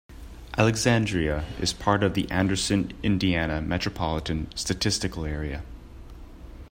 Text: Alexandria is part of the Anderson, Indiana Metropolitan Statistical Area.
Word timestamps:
Alexandria 0.57 1.45
is 1.59 1.73
part 1.73 2.01
of 2.03 2.15
the 2.15 2.27
Anderson, 2.31 2.91
Indiana 3.03 3.61
Metropolitan 3.61 4.47
Statistical 4.55 5.25
Area. 5.25 5.61